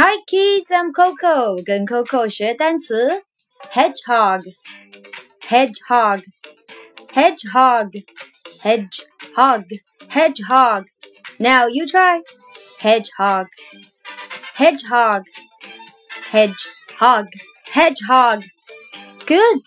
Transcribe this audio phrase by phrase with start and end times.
[0.00, 3.24] Hi kids, I'm Coco，跟 Coco 学单词。
[3.72, 4.42] Hedgehog,
[5.42, 6.22] hedgehog,
[7.12, 7.90] hedgehog,
[8.62, 9.64] hedgehog,
[10.08, 10.84] hedgehog.
[11.40, 12.22] Now you try.
[12.78, 13.48] Hedgehog,
[14.54, 15.24] hedgehog,
[16.30, 17.26] hedgehog,
[17.72, 18.44] hedgehog.
[19.26, 19.64] Good.